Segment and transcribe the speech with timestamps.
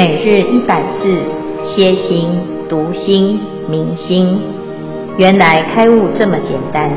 [0.00, 1.22] 每日一百字，
[1.62, 2.30] 歇心、
[2.70, 4.40] 读心、明心，
[5.18, 6.90] 原来开悟这么简单。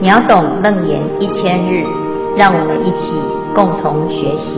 [0.00, 1.84] 秒懂楞严一千日，
[2.36, 3.10] 让我们一起
[3.56, 4.54] 共同学习。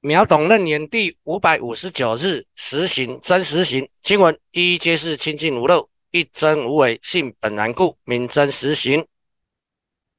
[0.00, 9.04] 秒懂楞严第五百五十九日，实行真实行经文，一一皆是清净无漏，一真无为，性本然故，名真实行。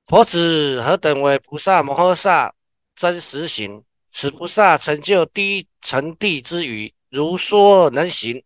[0.05, 2.53] 佛子何等为菩萨摩诃萨
[2.93, 3.81] 真实行？
[4.09, 8.43] 此菩萨成就第一层地之语，如说能行，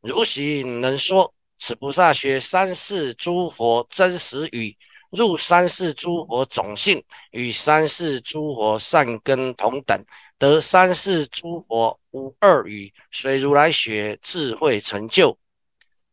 [0.00, 1.34] 如行能说。
[1.58, 4.74] 此菩萨学三世诸佛真实语，
[5.10, 10.02] 入三世诸佛种性，与三世诸佛善根同等，
[10.38, 15.36] 得三世诸佛无二语，随如来学智慧成就。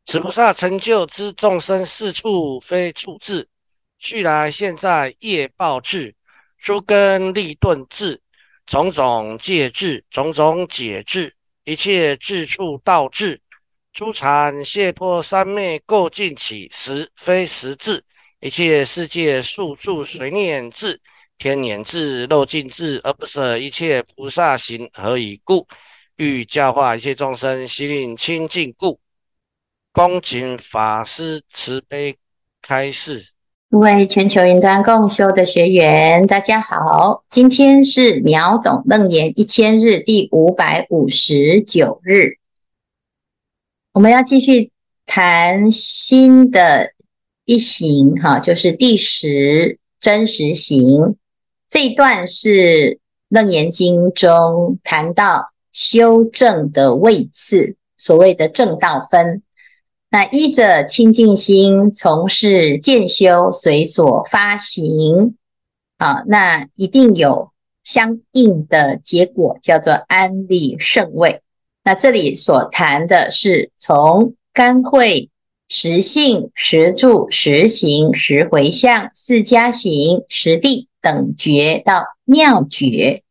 [0.06, 3.48] 此菩萨成就之众生四处非处智。
[3.98, 6.16] 去来现在业报智，
[6.58, 8.22] 诸根利钝智，
[8.66, 13.42] 种种界智，种种解智，一切智处道智，
[13.92, 18.04] 诸禅解脱三昧垢尽起实非实智，
[18.40, 21.02] 一切世界宿住随念智，
[21.38, 25.68] 天眼智漏尽智而不舍一切菩萨行，何以故？
[26.18, 29.00] 欲教化一切众生，悉令清净故。
[29.92, 32.16] 恭请法师慈悲
[32.62, 33.37] 开示。
[33.70, 42.38] 各位全球云端共修的学员，大家好，今天是秒懂楞严一千日第五百五十九日，
[43.92, 44.72] 我们要继续
[45.06, 46.94] 谈新的
[47.44, 51.18] 一行，哈，就是第十真实行。
[51.70, 59.44] 这一段是楞严经中谈到修正的位次，所谓的正道分。
[60.10, 65.36] 那依着清净心从事渐修，随所发行
[65.98, 67.52] 啊，那一定有
[67.84, 71.42] 相应的结果，叫做安立圣位。
[71.84, 75.30] 那这里所谈的是从干慧、
[75.68, 83.24] 实性、实住、实行、实回向、四加行、实地等觉到妙觉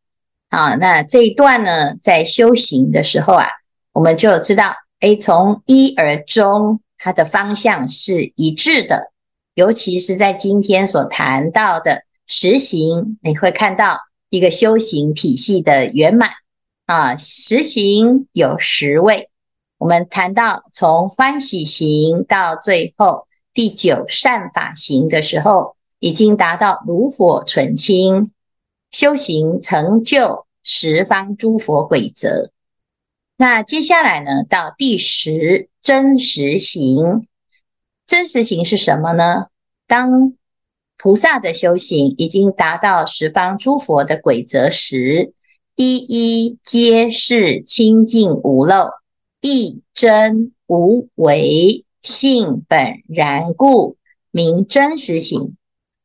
[0.50, 0.75] 啊。
[0.75, 3.47] 那这一段呢，在修行的时候啊，
[3.93, 4.75] 我们就知道。
[5.01, 9.12] 哎，从一而终，它的方向是一致的。
[9.55, 13.99] 尤其是在今天所谈到的实行，你会看到
[14.31, 16.31] 一个修行体系的圆满
[16.87, 17.17] 啊。
[17.17, 19.31] 实行有十位，
[19.79, 28.31] 我们谈到从欢喜行到最后第九善法行的时候，已经达到炉火纯青，
[28.91, 32.51] 修行成就十方诸佛轨则。
[33.37, 37.27] 那接下来呢，到第十真实行，
[38.07, 39.47] 真实行是什么呢？
[39.87, 40.33] 当
[40.97, 45.35] 菩萨的修行已经达到十方诸佛的轨则时，
[45.75, 48.89] 一一皆是清净无漏，
[49.43, 53.99] 一真无为，性本然故，
[54.31, 55.57] 名真实行。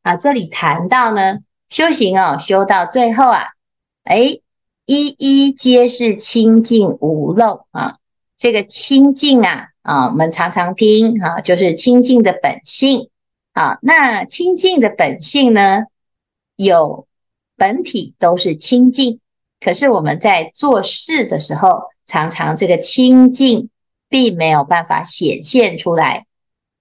[0.01, 3.45] 啊，这里谈到呢，修行哦，修到最后啊，
[4.03, 4.41] 诶
[4.85, 7.97] 一一皆是清净无漏啊！
[8.37, 13.09] 这个清净啊啊，我们常常听啊，就是清净的本性
[13.53, 13.77] 啊。
[13.83, 15.83] 那清净的本性呢，
[16.55, 17.07] 有
[17.55, 19.19] 本体都是清净，
[19.59, 23.69] 可是我们在做事的时候，常常这个清净
[24.09, 26.25] 并没有办法显现出来，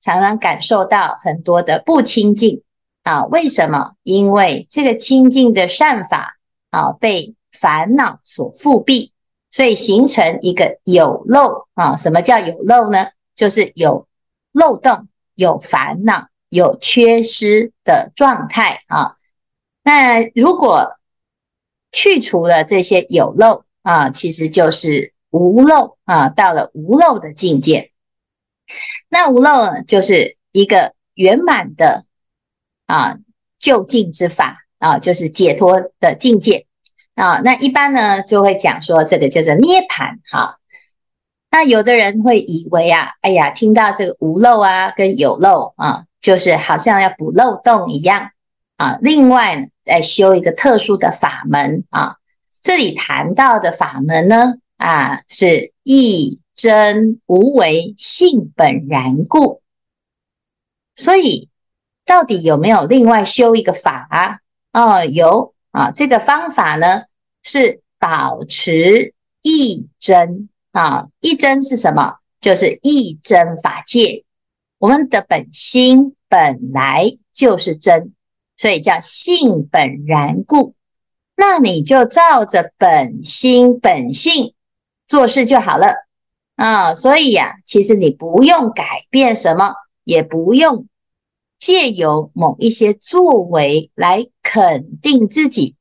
[0.01, 2.63] 常常感受到很多的不清净
[3.03, 3.27] 啊。
[3.27, 3.93] 为什么？
[4.03, 6.39] 因为这个清净的善法
[6.71, 7.35] 啊被。
[7.61, 9.11] 烦恼所覆蔽，
[9.51, 11.97] 所以形成一个有漏啊。
[11.97, 13.09] 什么叫有漏呢？
[13.35, 14.09] 就是有
[14.53, 19.17] 漏洞、有烦恼、有缺失的状态啊。
[19.83, 20.97] 那如果
[21.93, 26.29] 去除了这些有漏啊，其实就是无漏啊。
[26.29, 27.93] 到了无漏的境界，
[29.09, 32.05] 那无漏呢，就是一个圆满的
[32.87, 33.19] 啊
[33.59, 36.67] 究竟之法啊，就是解脱的境界。
[37.21, 40.57] 啊，那一般呢就会讲说这个叫做涅槃哈。
[41.51, 48.31] 那有的人会以为啊，哎呀，听到这个无漏啊跟有漏啊，就是好像要补漏洞一样
[48.79, 48.99] 啊。
[49.03, 52.17] 另外呢，再修一个特殊的法门啊。
[52.63, 59.61] 这里谈到的法门呢啊，是一真无为，性本然故。
[60.97, 61.51] 所以
[62.07, 64.39] 到底有没有另外修一个法啊？
[64.73, 67.03] 哦，有啊，这个方法呢？
[67.43, 72.17] 是保持一真啊，一真是什么？
[72.41, 74.25] 就是一真法界。
[74.79, 78.15] 我们的本心本来就是真，
[78.57, 80.75] 所以叫性本然故。
[81.37, 84.55] 那你就照着本心本性
[85.07, 85.95] 做事就好了
[86.57, 86.95] 啊。
[86.95, 90.87] 所以呀，其实你不用改变什么，也不用
[91.59, 95.77] 借由某一些作为来肯定自己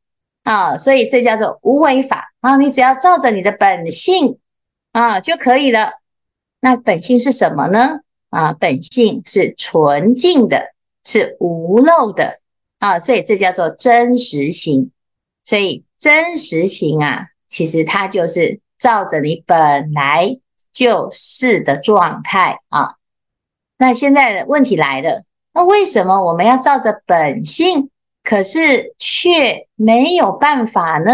[0.49, 0.77] 啊。
[0.77, 2.57] 所以这叫做无为法啊。
[2.57, 4.39] 你只要照着你的本性
[4.91, 5.91] 啊就可以了。
[6.59, 7.99] 那本性是什么呢？
[8.29, 10.73] 啊，本性是纯净的，
[11.05, 12.39] 是无漏的
[12.79, 12.99] 啊。
[12.99, 14.91] 所以这叫做真实行。
[15.43, 20.39] 所以真实行啊，其实它就是照着你本来
[20.73, 22.95] 就是的状态啊。
[23.77, 25.23] 那现在问题来了，
[25.53, 27.89] 那为什么我们要照着本性，
[28.29, 31.13] 可是却没有办法呢？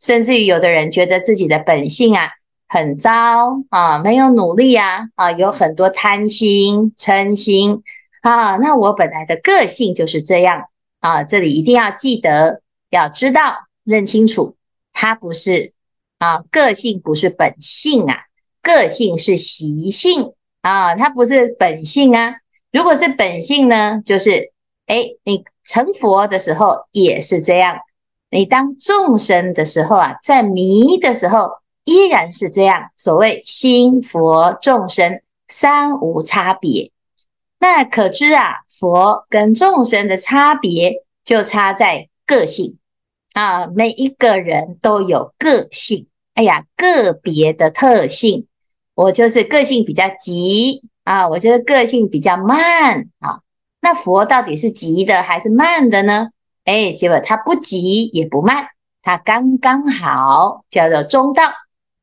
[0.00, 2.30] 甚至于有的人觉得自己的本性啊
[2.68, 7.82] 很糟啊，没有努力啊啊，有很多贪心嗔心
[8.20, 8.58] 啊。
[8.58, 10.66] 那我本来的个性就是这样
[11.00, 11.24] 啊。
[11.24, 13.56] 这里一定要记得，要知道。
[13.82, 14.54] 认清楚，
[14.92, 15.72] 它不是
[16.18, 18.26] 啊，个性不是本性啊，
[18.62, 22.36] 个性是习性啊，它不是本性啊。
[22.70, 24.51] 如果是本性呢，就是
[24.92, 27.78] 诶，你成佛的时候也是这样，
[28.30, 31.48] 你当众生的时候啊，在迷的时候
[31.84, 32.90] 依然是这样。
[32.94, 36.90] 所谓心佛众生三无差别，
[37.58, 42.78] 那可知啊，佛跟众生的差别就差在个性。
[43.32, 48.46] 啊，每一个人都有个性，哎呀，个别的特性。
[48.94, 53.40] 我就是个性比较急啊，我就是个性比较慢啊。
[53.82, 56.30] 那佛到底是急的还是慢的呢？
[56.64, 58.68] 哎，结果他不急也不慢，
[59.02, 61.42] 他刚刚好，叫做中道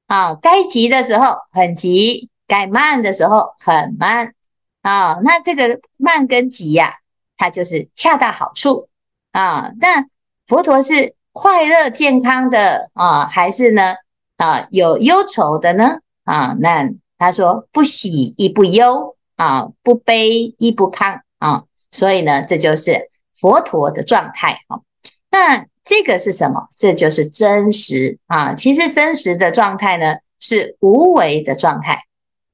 [0.05, 0.35] 啊。
[0.35, 4.35] 该急的时候很急，该慢的时候很慢
[4.83, 5.17] 啊。
[5.23, 6.97] 那这个慢跟急呀，
[7.35, 8.89] 它就是恰到好处
[9.31, 9.71] 啊。
[9.79, 10.05] 那
[10.45, 11.15] 佛陀是。
[11.31, 13.93] 快乐健康的啊，还是呢
[14.35, 16.57] 啊有忧愁的呢啊？
[16.59, 24.79] 那他说不喜亦不忧啊，不悲亦不亢啊，所以呢，这就是佛陀的状态啊。
[25.29, 26.67] 那这个是什么？
[26.77, 28.53] 这就是真实啊。
[28.53, 32.03] 其实真实的状态呢，是无为的状态，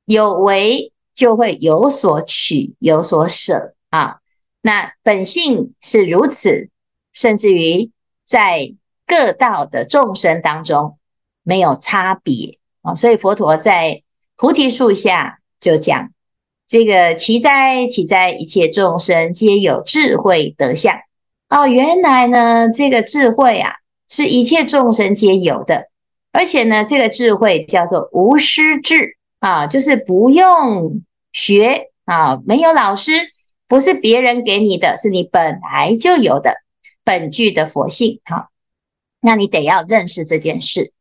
[0.05, 4.17] 有为就会有所取，有所舍啊。
[4.61, 6.69] 那本性是如此，
[7.13, 7.91] 甚至于。
[8.27, 8.73] 在
[9.05, 10.97] 各道的众生当中
[11.43, 14.01] 没有差别啊，所以佛陀在
[14.35, 16.09] 菩提树下就讲
[16.75, 20.93] 这个奇哉奇哉，一切众生皆有智慧德相
[21.47, 21.67] 哦。
[21.67, 23.75] 原来呢，这个智慧啊，
[24.09, 25.87] 是一切众生皆有的，
[26.33, 31.01] 而且呢，这个智慧叫做无师智啊，就是不用
[31.31, 33.13] 学啊，没有老师，
[33.69, 36.55] 不是别人给你的，是你本来就有的。
[37.05, 38.49] 本具的佛性，好，
[39.21, 40.91] 那你得要认识这件事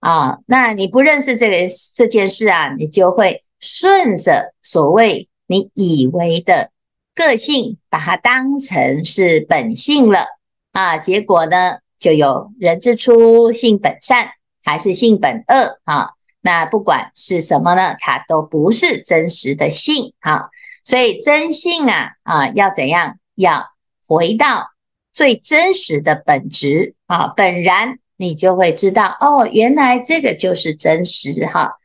[0.00, 0.40] 啊。
[0.44, 6.70] 那你不认识这个这件事啊，你就会顺着所谓你以为的
[7.14, 10.26] 个性，把它当成是本性了
[10.72, 10.98] 啊。
[10.98, 14.32] 结果呢，就有人之初性本善，
[14.62, 16.10] 还是性本恶啊？
[16.42, 20.50] 那不管是什么呢，它都不是真实的性啊。
[20.84, 23.16] 所以真性啊啊，要怎样？
[23.34, 23.70] 要
[24.06, 24.74] 回到。
[25.14, 31.78] 最真实的本质啊，本然，你就会知道哦，原来这个就是真实哈。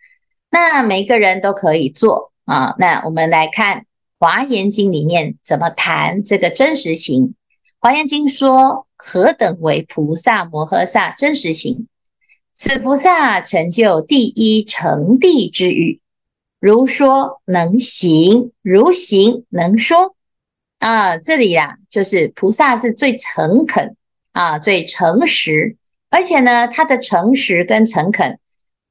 [0.50, 2.76] 那每个人都可以做啊。
[2.78, 3.82] 那我们来看
[4.20, 7.28] 《华严经》里面怎么谈这个真实行。
[7.80, 11.88] 《华严经》说：“何等为菩萨摩诃萨真实行？
[12.54, 16.02] 此菩萨成就第一成地之语，
[16.60, 20.16] 如说能行，如行能说。”
[20.80, 23.98] 啊，这里呀、就是菩萨是最诚恳
[24.32, 25.76] 啊，最诚实，
[26.10, 28.40] 而且呢，他的诚实跟诚恳，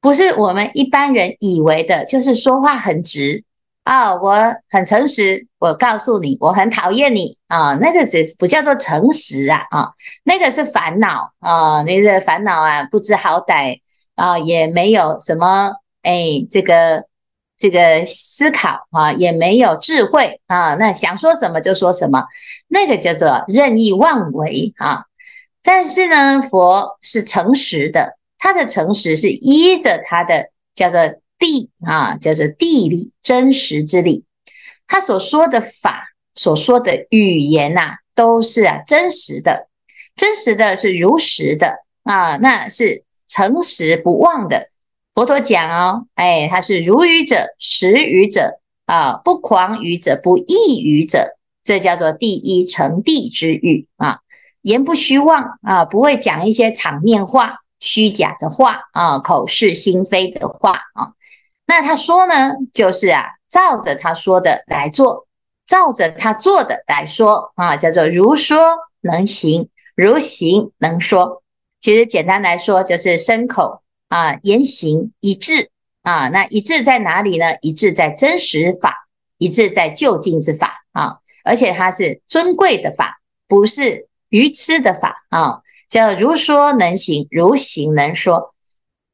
[0.00, 3.45] 不是我们一般人以为的，就是说话很直。
[3.85, 7.38] 啊，我很诚实，我告诉你，我很讨厌你。
[7.47, 9.88] 啊，那个只不叫做诚实啊啊，
[10.25, 11.33] 那个是烦恼。
[11.40, 13.81] 啊，那个烦恼啊，不知好歹。
[14.14, 17.07] 啊，也没有什么哎，这个。
[17.61, 18.87] 这个思考。
[18.93, 20.40] 啊，也没有智慧。
[20.47, 22.25] 啊，那想说什么就说什么，
[22.69, 24.75] 那个叫做任意妄为。
[24.76, 25.07] 啊。
[25.62, 31.00] 但是呢，佛是诚实的，他的诚实是依着他的叫做
[31.38, 34.25] 地啊，叫做地理真实之理。
[34.87, 39.68] 他所说的法，所说的语言呐、都是啊真实的，
[40.16, 44.71] 真实的是如实的啊，那是诚实不妄的。
[45.14, 54.21] 佛陀讲哦，哎，他是如语者，实语者啊，不狂语者，不异语者，这叫做第一成地之语啊。
[54.62, 61.12] 言不虚妄啊，不会讲一些场面话、虚假的话啊，口是心非的话啊。
[61.66, 65.26] 那他说呢，就是啊，照着他说的来做，
[65.66, 68.58] 照着他做的来说啊，叫做如说
[69.00, 71.42] 能行，如行能说。
[71.80, 75.70] 其实简单来说，就是身口啊言行一致
[76.02, 76.28] 啊。
[76.28, 77.56] 那一致在哪里呢？
[77.61, 79.06] 一致在真实法，
[79.38, 81.18] 一致在究竟之法啊。
[81.44, 85.61] 而且它是尊贵的法，不是愚痴的法啊。
[85.88, 88.54] 叫如说能行，如行能说。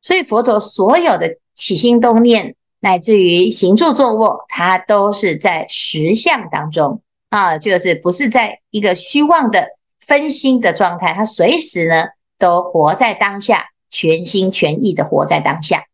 [0.02, 1.38] 所以佛陀所有的。
[1.56, 9.68] 起心动念，乃至于行住坐卧，它都是在实相当中啊，就是不是在一个虚妄的
[10.00, 12.06] 分心的状态，他随时呢
[12.40, 15.84] 都活在当下，全心全意的活在当下，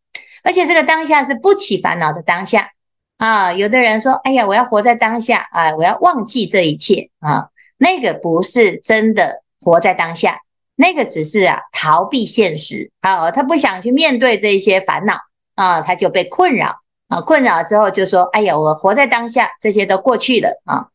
[0.43, 2.71] 而且这个当下是不起烦恼的当下
[3.17, 3.53] 啊。
[3.53, 10.39] 有的人说：“哎呀，我要活在当下啊，我要忘记这一切啊。”那个不是真的活在当下，
[10.75, 15.15] 那个只是啊逃避现实啊，他不想去面对这些烦恼。
[15.53, 20.87] 啊，他就被困扰啊，困扰之后就说：“哎呀，我活在当下，这些都过去了啊。”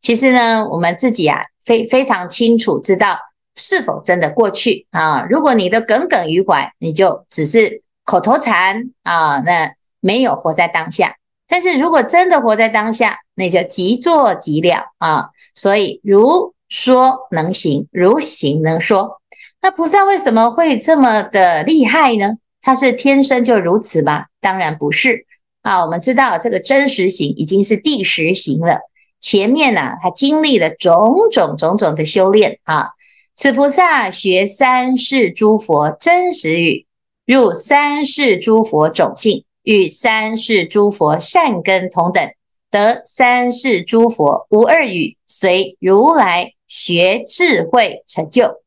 [0.00, 3.18] 其实呢，我们自己啊，非非常清楚知道
[3.56, 5.26] 是否真的过去啊。
[5.28, 11.16] 如果你都耿耿于怀，你就只是口头禅啊，那没有活在当下。
[11.48, 15.30] 但是如果真的活在当下，那就即做即了啊。
[15.54, 19.21] 所以如说能行，如行能说。
[19.64, 22.32] 那菩萨为什么会这么的厉害呢？
[22.60, 24.24] 他是天生就如此吗？
[24.40, 25.24] 当然不是
[25.62, 25.84] 啊！
[25.84, 28.80] 我们知道这个真实行已经是第十行了。
[29.20, 32.88] 前面呢、啊，他经历了种种种种的修炼啊。
[33.36, 36.86] 此菩萨学三世诸佛真实语，
[37.24, 42.32] 入三世诸佛种性，与三世诸佛善根同等，
[42.68, 48.61] 得三世诸佛无二语，随如来学智慧成就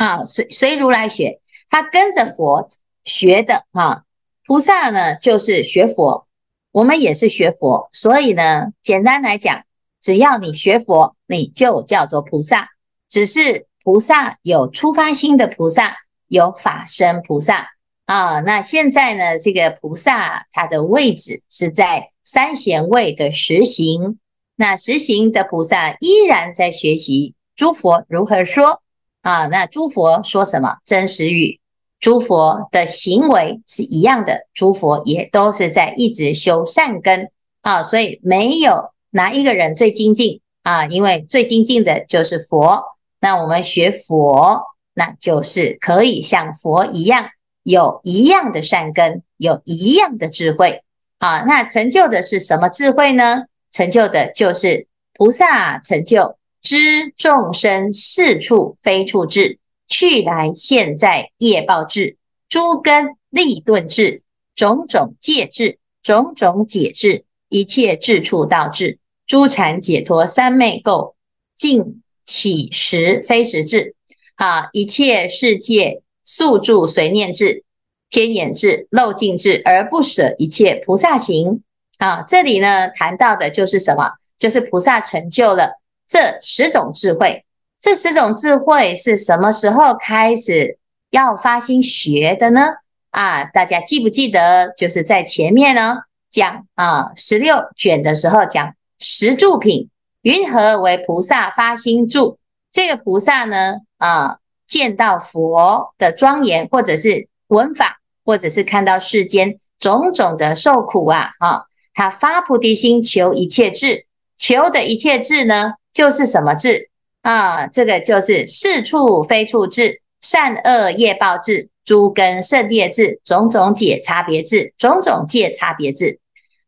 [0.00, 0.24] 啊！
[0.24, 2.70] 随随如来学，他跟着佛。
[3.02, 4.04] 学的哈，
[4.44, 6.26] 菩萨呢就是学佛，
[6.70, 9.64] 我们也是学佛，所以呢，简单来讲，
[10.02, 12.68] 只要你学佛，你就叫做菩萨。
[13.08, 15.96] 只是菩萨有出发心的菩萨，
[16.28, 17.70] 有法身菩萨
[18.04, 18.40] 啊。
[18.40, 24.18] 那现在呢，这个菩萨他的位置是在三贤位的实行，
[24.56, 28.82] 那实行的菩萨依然在学习诸佛如何说
[29.22, 29.46] 啊？
[29.46, 31.60] 那诸佛说什么真实语？
[31.98, 42.82] 诸佛的行为是一样的，诸佛也都是在一直修善根啊，所以没有哪一个人最精进啊，因为最精进的就是佛。
[43.20, 44.62] 那我们学佛，
[44.94, 47.28] 那就是可以像佛一样，
[47.62, 50.82] 有一样的善根，有一样的智慧
[51.18, 51.42] 啊。
[51.42, 53.44] 那成就的是什么智慧呢？
[53.70, 59.58] 成就的就是菩萨成就，知众生是处非处智。
[59.92, 62.16] 去来现在业报智，
[62.48, 64.22] 诸根利钝智，
[64.54, 71.14] 种种界智，种种解智，一切智处道智，诸禅解脱三昧垢，
[71.56, 73.96] 尽起时非时智。
[74.36, 77.64] 啊，一切世界宿住随念智，
[78.10, 81.64] 天眼智，漏尽智，而不舍一切菩萨行。
[81.98, 84.12] 啊，这里呢谈到的就是什么？
[84.38, 85.79] 就是菩萨成就了
[86.10, 87.44] 这十种智慧。
[87.80, 90.76] 这十种智慧是什么时候开始
[91.08, 92.62] 要发心学的呢？
[93.10, 94.74] 啊，大家记不记得？
[94.76, 96.00] 就是在前面呢
[96.30, 99.88] 讲啊十六卷的时候讲十住品，
[100.22, 102.36] 云何为菩萨发心住？
[102.70, 111.64] 这个菩萨呢啊，见到佛的庄严，或者是闻法，或者是看到世间种种的受苦啊啊，
[111.94, 116.88] 他发菩提心求一切智，求的一切智呢，就是什么智？
[117.22, 126.18] 啊，这个就是是处非处智，善恶业报智，诸根胜劣智，种种解差别智，种种界差别智。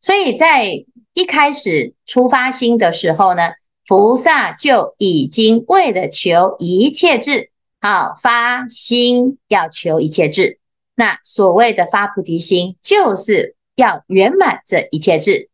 [0.00, 3.52] 所以在一开始出发心的时候呢，
[3.86, 7.50] 菩萨就已经为了求一切智，
[7.80, 10.58] 好发心要求一切智。
[10.94, 15.48] 那所谓的发菩提心，就是要圆满这一切智。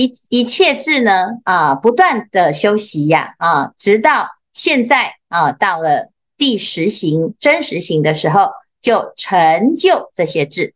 [0.00, 10.72] 一一切智呢啊，不断的修习呀啊，直到现在啊，到了第十行真实行的时候，就成就这些智，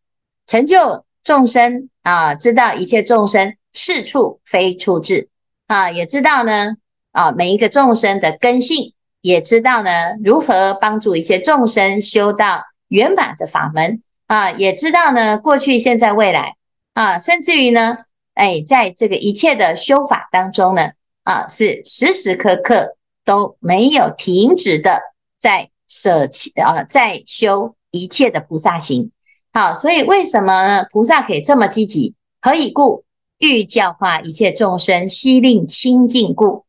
[0.47, 5.31] 成就众生啊，知道一切众生是处非处智。
[5.69, 6.77] 啊，也知道呢
[7.13, 9.91] 啊，每一个众生的根性，也知道呢
[10.23, 14.03] 如何帮助一切众生修到圆满的法门。
[14.27, 16.57] 啊，也知道呢过去、现在、未来。
[16.93, 17.97] 啊，甚至于呢。
[18.35, 25.01] 哎，在这个一切的修法当中呢，啊，是时时刻刻都没有停止的
[25.39, 29.11] 在舍弃啊，在修一切的菩萨行。
[29.53, 30.87] 好，所以为什么呢？
[30.91, 32.15] 菩萨可以这么积极？
[32.41, 33.05] 何以故？
[33.39, 36.65] 欲教化一切众生，悉令清净故。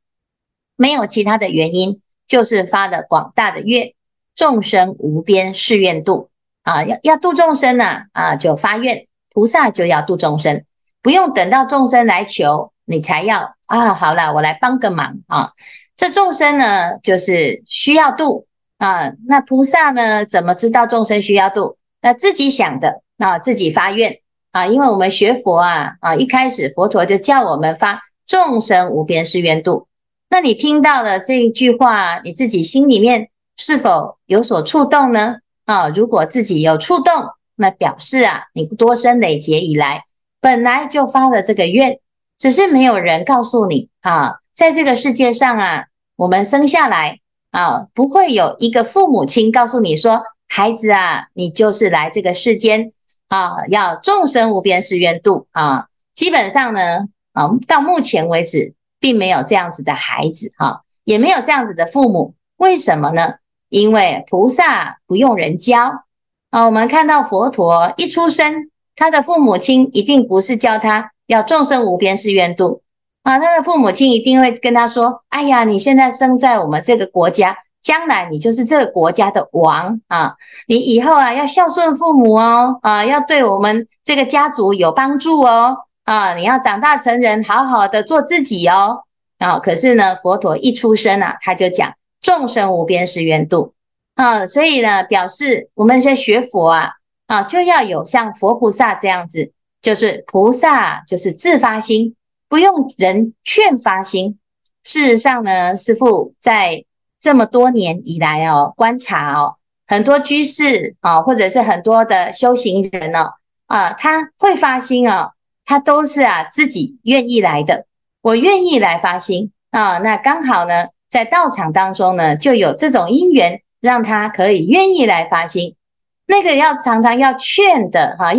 [0.75, 3.93] 没有其他的原因，就是发了广大的愿，
[4.35, 6.29] 众生无边誓愿度
[6.63, 6.83] 啊！
[6.83, 10.65] 要要度众生呢啊，啊，就发愿，菩萨就要度众生，
[11.05, 13.93] 不用等到众生来求你才要啊。
[13.93, 15.51] 好了，我来帮个忙啊！
[15.95, 18.47] 这众生呢，就是需要度
[18.79, 19.11] 啊。
[19.27, 21.77] 那菩萨呢，怎么知道众生需要度？
[22.01, 24.17] 那自己想的啊，自己发愿
[24.51, 24.65] 啊。
[24.65, 29.87] 因为我们学佛啊啊，一开始佛陀就叫我们发众生无边誓愿度。
[30.27, 35.35] 那你听到了这一句话，你自己心里面是否有所触动呢？
[35.65, 37.13] 啊，如果自己有触动，
[37.55, 40.05] 那表示啊，你多生累劫以来
[40.45, 41.97] 本来就发了这个愿，
[42.37, 44.35] 只是没有人告诉你啊。
[44.53, 45.85] 在这个世界上啊，
[46.15, 52.91] 我们生下来啊，不会有一个父母亲告诉你说，孩子啊，你就是来这个世间
[53.27, 55.87] 啊，要众生无边誓愿度啊。
[56.13, 58.75] 基本上呢，啊，到目前为止。
[58.97, 63.35] 并没有这样子的孩子哈，也没有这样子的父母，为什么呢？
[63.69, 66.05] 因为菩萨不用人教
[66.49, 66.65] 啊。
[66.65, 72.81] 我们看到佛陀一出生，他的父母亲一定不是教他要众生无边誓愿度
[73.23, 80.35] 啊，他的父母亲一定会跟他说：“哎呀，你现在生在我们这个国家，将来你就是这个国家的王啊，
[80.67, 89.01] 你以后啊要孝顺父母哦，啊，要对我们这个家族有帮助哦。”啊，你要长大成人，好好的做自己哦。
[89.39, 93.73] 啊，可是呢，佛陀一出生啊，他就讲众生无边誓愿度
[94.13, 96.91] 啊，所以呢，表示我们在学佛啊，
[97.27, 99.51] 啊，就要有像佛菩萨这样子，
[99.81, 102.15] 就是菩萨就是自发心，
[102.47, 104.39] 不用人劝发心。
[104.83, 106.85] 事实上呢，师父在
[107.19, 109.55] 这么多年以来哦，观察哦，
[109.87, 113.33] 很多居士啊，或者是很多的修行人哦，
[113.67, 115.31] 啊，他会发心啊。
[115.67, 117.87] 他都是啊自己愿意来的，
[118.21, 125.75] 我愿意来发心啊，那刚好呢，在道场当中呢，就有这种因缘，让他可以愿意来发心。
[126.25, 128.33] 那个要常常要劝的哈，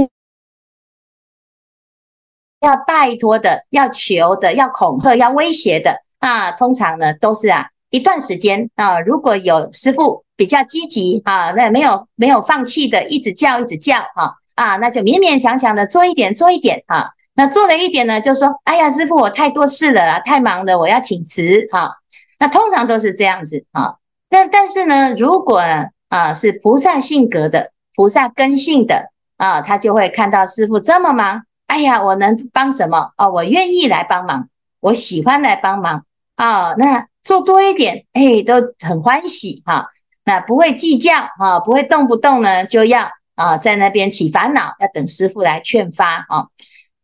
[2.61, 17.12] 要拜托的，要求的，要恐吓，要威胁的啊，通常呢都是啊一段时间啊，如果有师傅比较积极啊，那没有没有放弃的，一直叫一直叫哈啊，那就勉勉强强的做一点做一点哈。
[17.38, 21.99] 那做了一点呢，就说：“哎呀，师傅，我太多事了啦，太忙了，我要请辞。”哈，
[22.38, 23.96] 那通常都是这样子啊。
[24.31, 25.62] 但但是呢，如果
[26.09, 33.13] 啊是菩萨性格的、菩萨根性的啊，他就会看到师父这么忙，哎呀，我能帮什么？
[33.17, 34.49] 哦，我愿意来帮忙，
[34.81, 36.05] 我喜欢来帮忙
[36.37, 36.75] 啊。
[36.75, 39.89] 那做多一点，哎，都很欢喜哈。
[40.25, 46.47] 那不会计较啊，不会动不动呢就要啊在那边起烦恼，要等师父来劝发啊。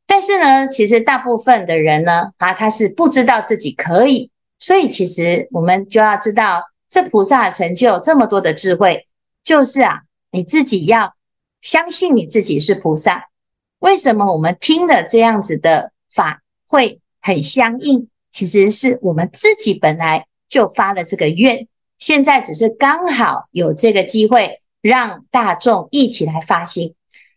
[0.07, 9.07] 但是呢，其实大部分的人呢，啊，他是不知道自己可以，所以其实我们就要知道，这菩萨成就这么多的智慧，
[9.42, 11.14] 就是啊，你自己要
[11.60, 13.28] 相信你自己是菩萨。
[13.78, 18.08] 为什么我们听了这样子的法会很相应？
[18.32, 21.68] 其实是我们自己本来就发了这个愿，
[21.98, 26.94] 现在只是刚好有这个机会让大众一起来发心。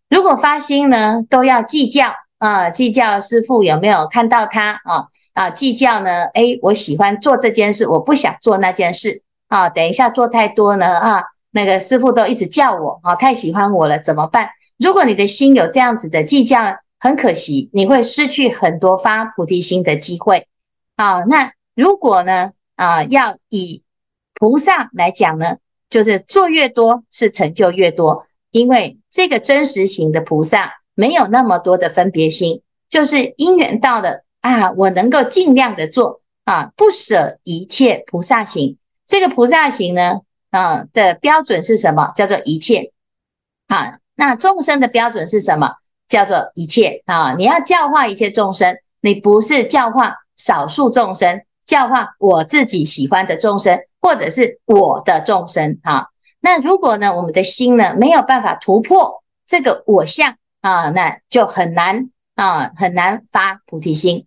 [0.10, 2.16] 如果发心呢，都要计较。
[2.38, 5.08] 啊，计较师父有没有看到他啊？
[5.34, 6.26] 啊，计较呢？
[6.34, 9.70] 诶，我喜欢做这件事，我不想做那件事啊。
[9.70, 11.24] 等一下做太多呢啊，
[11.56, 14.50] 那个师父都一直叫我啊，太喜欢我了，怎么办？
[14.78, 20.48] 如果你的心有这样子的计较，很可惜，你会失去很多发菩提心的机会。
[20.98, 22.52] 啊，那如果呢？
[22.76, 23.84] 啊，要以
[24.34, 25.56] 菩萨来讲呢，
[25.90, 30.74] 就是做越多是成就越多，因为这个真实型的菩萨。
[30.94, 38.78] 没有那么多的分别心，就是因缘到了啊，我能够尽量的做啊，不舍一切菩萨行。
[39.08, 40.22] 这个菩萨行呢，
[40.56, 42.12] 啊的标准是什么？
[42.16, 42.92] 叫做一切
[43.68, 44.00] 啊。
[44.16, 45.76] 那众生的标准是什么？
[46.08, 47.34] 叫做一切啊。
[47.38, 56.08] 你要教化一切众生，你不是教化少数众生，教化我自己喜欢的众生，或者是我的众生啊。
[56.40, 60.38] 那如果呢，我们的心呢没有办法突破这个我相。
[60.62, 64.26] 啊，那就很难啊，很难发菩提心，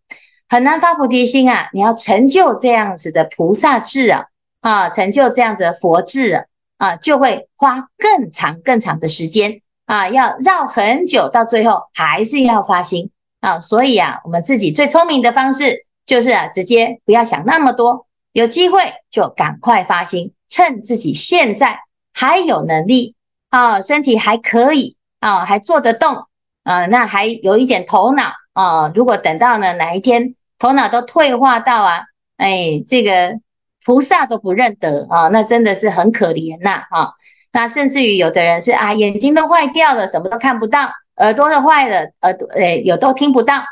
[0.49, 1.69] 很难发菩提心啊！
[1.73, 4.27] 你要成就这样子的菩萨智啊，
[4.69, 6.45] 啊，成就这样子的佛智
[6.77, 13.61] 啊，就会花更长更长的时间啊，要绕很久，到最后还是要发心啊。
[13.61, 21.79] 所以啊，我们自己最聪明的方式就是啊，直接不要想那么多有机会就赶快发心，趁自己现在
[22.13, 23.15] 还有能力
[23.49, 26.27] 啊，身体还可以啊，还做得动
[26.65, 28.93] 啊，那还有一点头脑啊。
[28.95, 32.03] 如果等到呢哪一天头脑都退化到啊，
[32.37, 33.41] 哎，这个
[33.89, 37.09] 菩萨都不认得啊，那真的是很可怜呐啊。
[37.53, 43.63] 那甚至于有的人是啊，眼睛都坏掉了，什么都看不到；耳朵都坏了，耳朵诶有都听不到。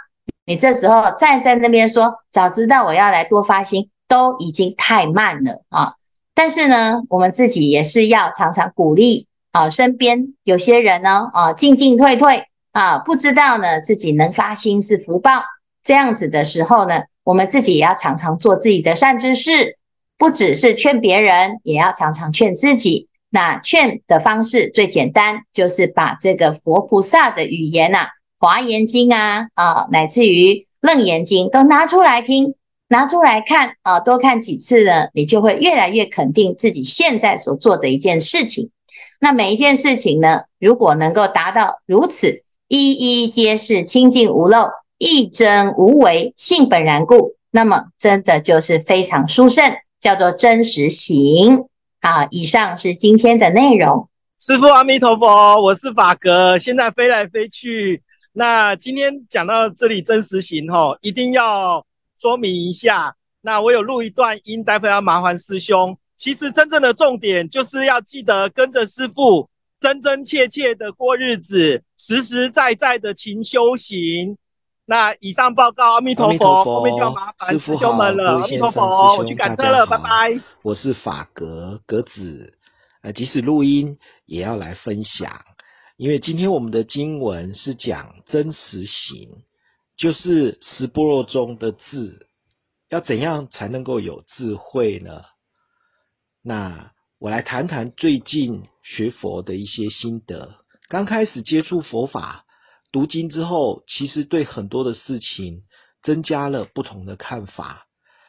[0.46, 5.92] 你这时候站在那边说，早知道我要来多发心，都已经太慢了啊！
[6.34, 15.42] 但是呢，我们自己也是要常常鼓励啊，身边有些人呢啊，进进退退啊，不知道呢自己能发心是福报。
[15.84, 19.76] 这样子的时候呢，我们自己也要常常做自己的善知识，
[20.18, 23.08] 不只是劝别人，也要常常劝自己。
[23.28, 27.98] 那劝的方式最简单，就是把这个佛菩萨的语言呐，
[28.38, 32.54] 《华严经》啊，啊，乃至于《楞严经》都拿出来听，
[32.88, 38.70] 拿出来看啊，多看几次呢，你就会越来越肯定自己现在所做的一件事情。
[39.20, 51.64] 那每一件事情呢，如果能够达到如此，一一皆是清净无漏，一真无为，性本然故，那么真的就是非常殊胜，叫做真实行。
[52.00, 54.08] 好，以上是今天的内容。
[54.38, 58.02] 师父阿弥陀佛，我是法格，现在飞来飞去。
[58.32, 61.84] 那今天讲到这里真实行吼，一定要
[62.20, 63.16] 说明一下。
[63.40, 65.96] 那我有录一段音，待会要麻烦师兄。
[66.18, 74.36] 其实真正的重点就是要记得跟着师父，真真切切的过日子，实实在在的勤修行。
[74.88, 78.42] 那以上报告，阿弥陀佛，后面就要麻烦师兄们了。
[78.42, 80.40] 阿弥陀佛，我去赶车了，拜拜。
[80.62, 82.56] 我是法格格子，
[83.02, 85.44] 呃，即使录音也要来分享，
[85.96, 89.42] 因为今天我们的经文是讲真实行，
[89.96, 92.28] 就是十波若中的智，
[92.88, 95.22] 要怎样才能够有智慧呢？
[96.44, 100.60] 那我来谈谈最近学佛的一些心得。
[100.88, 102.44] 刚开始接触佛法。
[102.96, 105.64] 读经之后，其实对很多的事情
[106.02, 107.84] 增加了不同的看法，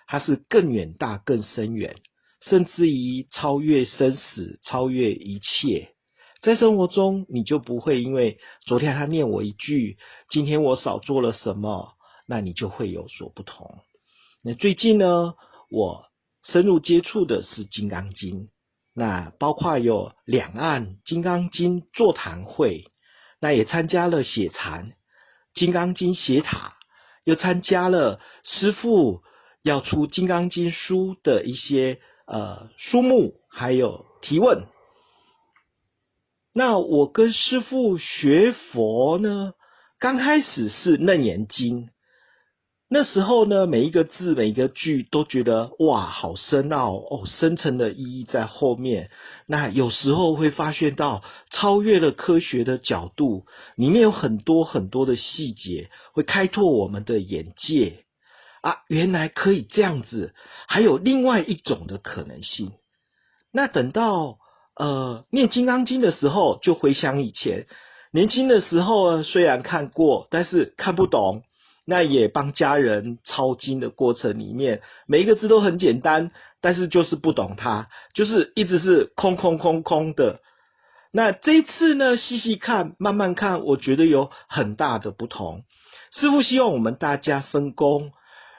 [0.07, 1.95] 它是更远大、更深远，
[2.41, 5.93] 甚至于超越生死、超越一切。
[6.41, 9.97] 在生活中，你就不会因为昨天他念我一句，
[10.29, 11.93] 今天我少做了什么，
[12.27, 13.73] 那你就会有所不同。
[14.43, 15.35] 那最近呢，
[15.71, 16.07] 我
[16.43, 18.39] 深入接触的是《金刚经》，
[18.93, 22.83] 那包括有两岸《金刚经》座谈会。
[23.39, 24.89] 那也参加了写禅
[25.53, 26.73] 《金刚经》写塔，
[27.23, 29.21] 又参加了师傅
[29.61, 34.65] 要出《金刚经》书的一些呃书目，还有提问。
[36.53, 39.53] 那我跟师傅学佛呢，
[39.99, 41.85] 刚开始是《楞严经》。
[42.89, 49.09] 那时候呢，每一个字、每一个句都觉得哇，好深奥哦，深层的意义在后面。
[49.45, 53.45] 那有时候会发现到超越了科学的角度，
[53.75, 58.05] 里面有很多很多的细节，会开拓我们的眼界
[58.61, 58.77] 啊！
[58.87, 60.33] 原来可以这样子，
[60.69, 62.71] 还有另外一种的可能性。
[63.51, 64.37] 那等到
[64.77, 67.65] 呃念《金刚经》的时候，就回想以前
[68.13, 71.43] 年轻的时候，虽然看过，但是看不懂。
[71.89, 80.41] 那也帮家人抄经的过程里面，每一个字都很简单，但是就是不懂它，就是一直是空空空空的。
[81.13, 85.63] 那这一次呢，细细看，慢慢看，我觉得有很大的不同。
[86.11, 88.11] 师傅希望我们大家分工，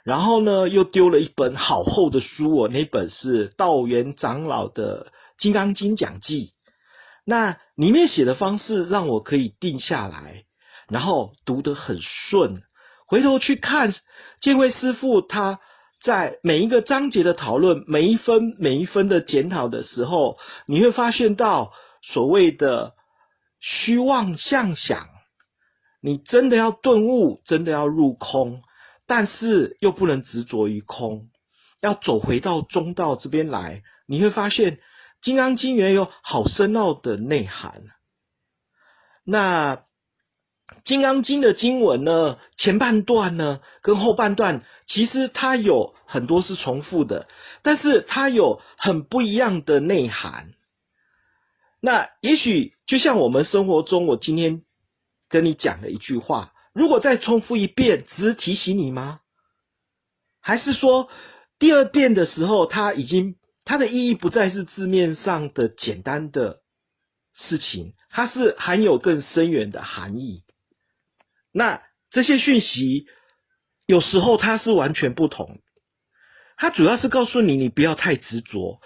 [0.05, 5.05] 然后呢，又丢了一本好厚的书，我那本是道元长老的
[5.39, 6.47] 《金刚经讲记》，
[7.27, 10.45] 那里面写的方式让我可以定下来，
[10.89, 12.63] 然后读得很顺。
[13.09, 13.95] 回头去看
[14.41, 15.61] 见辉师父他
[16.05, 22.93] 在每一个章节的讨论，每一分每一分的检讨的时候，你会发现到所谓的
[23.61, 25.07] 虚妄相想，
[26.03, 28.61] 你真的要顿悟，真的要入空，
[29.07, 31.31] 但是又不能执着于空，
[31.81, 34.77] 要走回到中道这边来，你会发现
[35.23, 37.85] 《金刚经》原有好深奥的内涵。
[39.25, 39.77] 那。
[40.85, 47.27] 《金刚经》的经文呢，前半段呢，跟后半段其实它有很多是重复的，
[47.63, 50.51] 但是它有很不一样的内涵。
[51.81, 54.63] 那也许就像我们生活中，我今天
[55.29, 59.21] 跟你讲的一句话，如果再重复一遍，只是提醒你吗？
[60.41, 61.09] 还是说
[61.59, 66.61] 第二遍的时候，它已经它的意义不再是字面上的简单的
[67.35, 70.45] 事情，它是含有更深远的含义。
[71.53, 73.07] 那这些讯息
[73.87, 75.61] 有时候它是完全不同，
[76.57, 78.81] 它主要是告诉你，你不要太执着，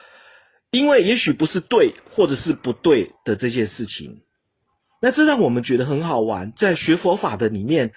[0.71, 4.23] 因为也许不是对或者是不对的这件事情。
[5.01, 7.93] 那这让我们觉得很好玩，在学佛法的里面，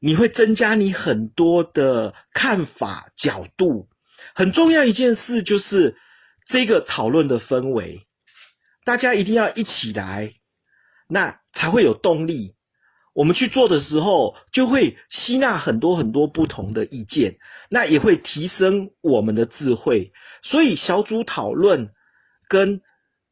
[0.00, 3.88] 你会增加你很多的看法角度。
[4.34, 5.96] 很重要一件事就是
[6.48, 8.02] 这个讨论的氛围，
[8.84, 10.32] 大家一定要一起来，
[11.08, 12.55] 那才会有动力。
[13.16, 17.38] 我们去做的时候，就会吸纳很多很多不同的意见，
[17.70, 20.12] 那也会提升我们的智慧。
[20.42, 21.88] 所以小组讨论
[22.46, 22.82] 跟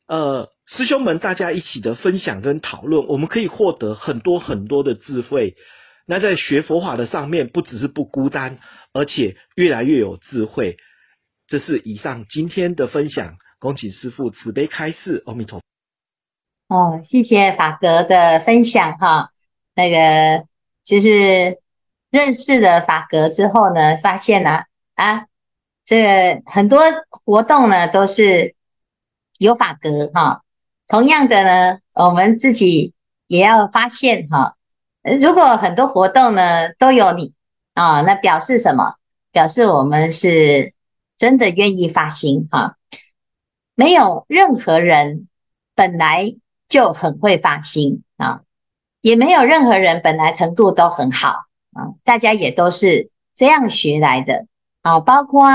[0.08, 5.54] 呃师兄们大家一起的分享跟讨论，我们可以获得很多很多的智慧。
[6.06, 8.60] 那在学佛法的上面，不只是不孤单，
[8.94, 10.78] 而且越来越有智慧。
[11.46, 15.22] 这是以上今天的分享，恭请师父慈悲开示。
[15.26, 15.64] 阿弥陀佛。
[16.74, 19.33] 哦，谢谢法格的分享哈。
[19.74, 20.46] 那个
[20.84, 21.60] 就是
[22.10, 25.26] 认识了法格之后呢，发现呢啊，啊，
[25.84, 28.54] 这个很多活动呢都是
[29.38, 30.42] 有法格哈。
[30.87, 32.94] 同样的呢，我们自己
[33.26, 34.56] 也要发现哈。
[35.20, 37.34] 如果很多活动呢都有你
[37.74, 38.94] 啊，那表示什么？
[39.32, 40.72] 表示我们是
[41.18, 42.76] 真的愿意发心哈。
[43.74, 45.26] 没有任何人
[45.74, 46.37] 本来
[46.68, 48.42] 就很会发心啊。
[49.04, 54.46] 也没有任何人本来程度都很好啊，大家也都是这样学来的
[54.80, 55.46] 啊，包括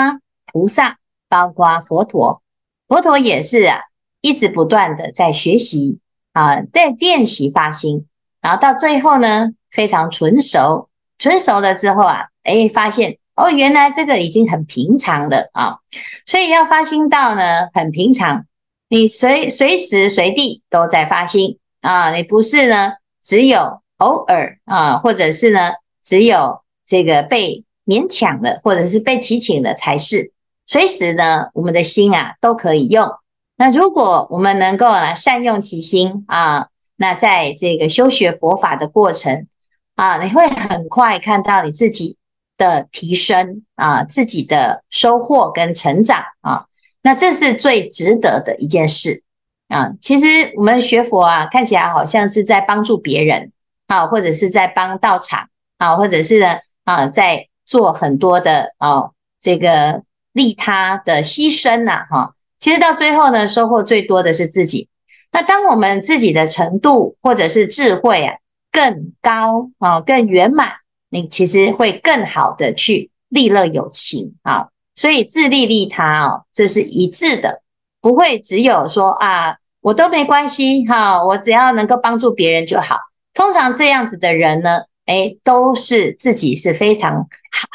[0.45, 2.43] 菩萨，包括佛陀，
[2.87, 3.79] 佛陀也是啊，
[4.21, 5.97] 一直不断的在学习
[6.31, 8.05] 啊，在练习发心，
[8.39, 15.79] 然后到最后呢，非常纯熟，纯熟了之后啊，诶，发现哦，原来这个已经很平常了啊，
[16.27, 18.45] 所以要发心到呢，很平常，
[18.89, 22.98] 你随随时随地都在发心啊，你不是呢。
[23.29, 30.33] 只有偶尔啊，或者是呢，只有这个被勉强的，或者是被提请的才是。
[30.65, 33.07] 随时呢，我们的心啊都可以用。
[33.55, 39.45] 那如果我们能够呢善用其心啊，那在这个修学佛法的过程
[39.93, 42.17] 啊，你会很快看到你自己
[42.57, 46.65] 的提升啊，自己的收获跟成长啊，
[47.03, 49.21] 那这是最值得的一件事。
[49.69, 53.51] 啊，其实我们学佛啊，看起来好像是在帮助别人，
[53.85, 60.01] 啊，或者是在帮道场，啊，或者是呢，啊，在做很多的哦，这个
[60.33, 64.89] 利他的牺牲呐，哈，其实到最后呢，收获最多的是自己。
[65.31, 68.37] 那当我们自己的程度或者是智慧啊
[68.71, 70.71] 更高啊，更圆满，
[71.09, 77.61] 你其实会更好的去利乐有情啊，所以自利利他哦，这是一致的。
[78.01, 82.97] 不会只有说啊，我都没关系哈，我只要能够帮助别人就好。
[83.33, 87.27] 通常这样子的人呢，诶，都是自己是非常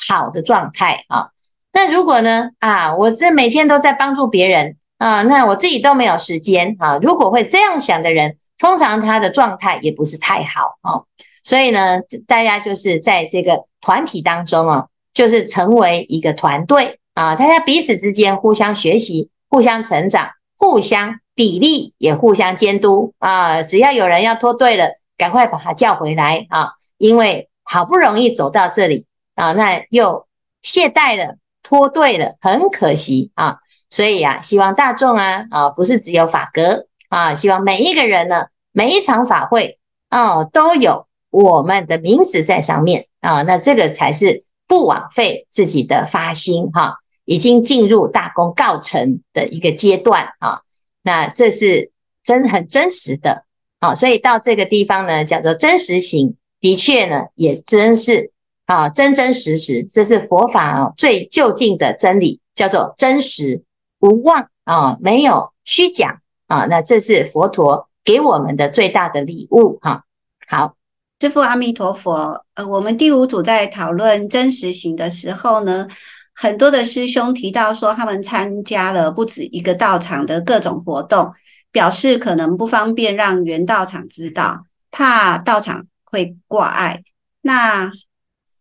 [0.09, 1.29] 好的状态啊。
[1.73, 6.99] 那如果呢啊，我这每天都在帮助别人啊，那我自己都没有时间啊。
[7.03, 11.03] 如果会这样想的人，通常他的状态也不是太好啊。
[11.43, 19.31] 所以呢，大家就是在这个团体当中啊，就是成为一个团队啊，大家彼此之间互相学习。
[19.51, 23.63] 互相成长，互相比例，也互相监督啊！
[23.63, 26.73] 只要有人要脱队了，赶快把他叫回来啊！
[26.97, 30.27] 因为好不容易走到这里啊，那又
[30.63, 33.59] 懈怠了，脱队了，很可惜啊！
[33.91, 46.83] 所以、啊，希望大众啊啊，不是只有法格啊，希望每一个人呢，每一场法会啊，都有我们的名字在上面啊，那这个才是不枉费自己的发心哈。
[46.83, 46.95] 啊
[47.27, 50.61] 已经进入大功告成的一个阶段啊，
[51.05, 51.93] 那这是
[52.25, 53.45] 真很真实的
[53.79, 58.33] 啊，所以到这个地方呢，叫做真实行，的确呢，也真是
[58.67, 63.63] 啊，真真实实，这是佛法最究竟的真理，叫做真实
[64.01, 70.05] 无妄啊，没有虚假啊，那这是佛陀给我们的最大的礼物哈。
[70.49, 70.75] 好，
[71.21, 72.45] 师父阿弥陀佛。
[72.55, 75.89] 呃，我们第五组在讨论真实行的时候呢，
[76.35, 81.33] 很多的师兄提到说，他们参加了不止一个道场的各种活动，
[81.71, 87.03] 表示可能不方便让原道场知道，怕道场会挂碍。
[87.43, 87.93] 那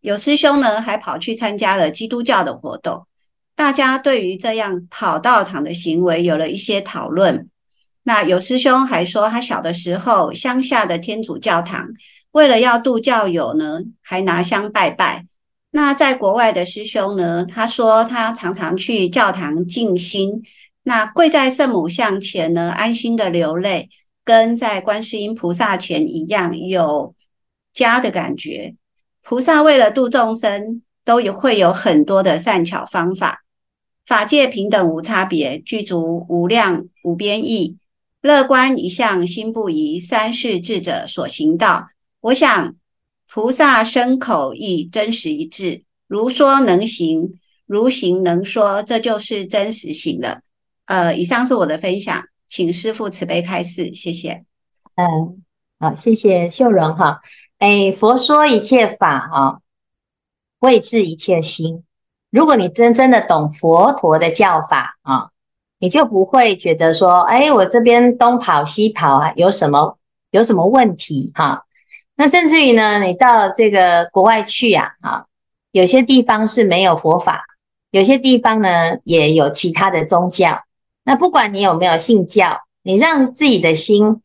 [0.02, 3.08] 有师兄呢，还跑去参加了基督教的活动。
[3.56, 7.50] 大家对于这样跑道场的行为有了一些讨论。
[8.04, 11.88] 那有师兄还说，他小的时候乡下的天主教堂，
[12.32, 15.26] 为了要度教友呢，还拿香拜拜。
[15.76, 20.44] 那在国外的师兄呢，他说他常常去教堂静心，
[20.84, 23.90] 那跪在圣母像前呢，安心的流泪，
[24.24, 27.16] 跟在观世音菩萨前一样，有
[27.74, 28.76] 家的感觉。
[29.24, 33.44] 菩萨为了度众生，都有会有很多的善巧方法。
[34.06, 37.80] 法界平等无差别，具足无量无边意，
[38.22, 41.88] 乐观一向心不疑，三世智者所行道。
[42.22, 42.76] 我想
[43.34, 50.42] 菩萨身口意真实一致，如说能行，如行能说，这就是真实行了。
[50.86, 54.44] 呃，以上是我的分享，请师父慈悲开示，谢谢。
[54.94, 55.42] 嗯，
[55.80, 57.22] 好，谢谢秀荣哈。
[57.58, 59.62] 哎，佛说一切法哈，
[60.60, 61.84] 谓治一切心。
[62.30, 65.32] 如果你真真的懂佛陀的教法啊，
[65.80, 69.98] 你就不会觉得说，哎，我这边东跑西跑啊，有什么
[70.30, 71.66] 有什么问题哈？
[72.16, 75.26] 那甚至于呢，你到这个国外去呀，啊，
[75.72, 77.46] 有些地方是没有佛法，
[77.90, 80.64] 有些地方呢也有其他的宗教。
[81.04, 84.22] 那不管你有没有信教，你让自己的心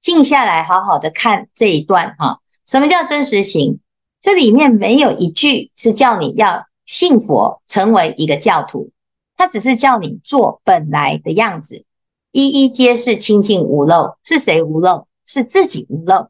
[0.00, 2.38] 静下来，好好的看这一段哈。
[2.64, 3.80] 什么叫真实行？
[4.20, 8.90] 这里面没有一句是叫你要信佛，成为一个教徒，
[9.36, 11.84] 它只是叫你做本来的样子，
[12.30, 14.16] 一一皆是清净无漏。
[14.22, 15.06] 是谁无漏？
[15.26, 16.28] 是自己无漏。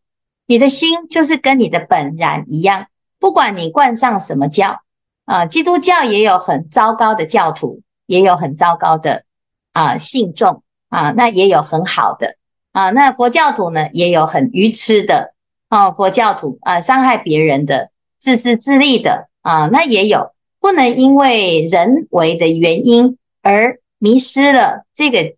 [0.53, 2.88] 你的心就是跟你的本然一样，
[3.19, 4.83] 不管你冠上什么教
[5.25, 9.25] 啊，基督教也有很糟糕的教徒，也有很糟糕的
[9.73, 12.37] 啊信众啊，那也有很好的
[12.73, 15.33] 啊，那佛教徒呢也有很愚痴的
[15.71, 25.35] 啊，佛教徒啊伤害别人的、自私自利的啊，那也有不能因为人为的原因而迷失了这个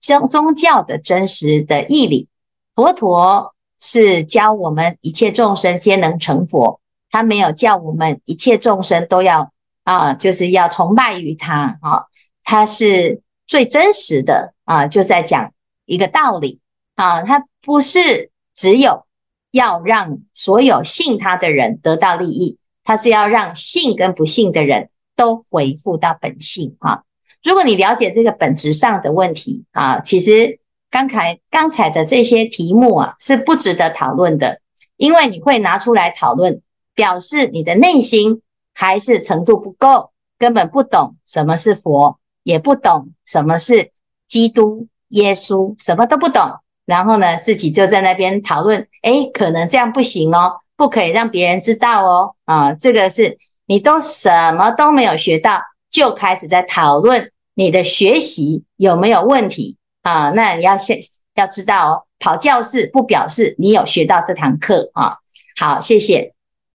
[0.00, 2.28] 宗宗教的真实的义理，
[2.76, 3.51] 佛陀。
[3.84, 12.04] 是教我们一切众生皆能成佛，他没有叫我们一切众生都要啊，就是要崇拜于他啊，
[12.44, 15.52] 他是最真实的啊，就在讲
[15.84, 16.60] 一个道理
[16.94, 19.04] 啊，他不是只有
[19.50, 27.02] 要让所有信他的人得到利益，他是要让信跟不信的人都回复到本性啊。
[27.42, 30.60] 如果你了解这个本质上的问题啊，其实。
[30.92, 34.60] 刚才刚才的这些题目啊，是不值得讨论的，
[34.98, 36.60] 因为你会拿出来讨论，
[36.94, 38.42] 表示你的内心
[38.74, 43.90] 还是程度不够，根本不懂什么是佛，也不懂什么是
[44.28, 46.58] 基督耶稣，什么都不懂。
[46.84, 52.34] 然后呢，自己就在那边讨论，诶，可能这样不行哦，不可以让别人知道哦。
[52.44, 59.78] 啊，这个是你都什么都没有学到，就开始在讨论你的学习有没有问题。
[60.02, 60.98] 啊，那你要先
[61.34, 65.16] 要知道哦，跑教室不表示你有学到这堂课啊。
[65.56, 66.34] 好，谢谢。